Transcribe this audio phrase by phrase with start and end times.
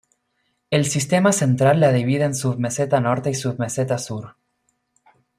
[0.71, 4.35] El sistema Central la divide en Submeseta norte y Submeseta sur.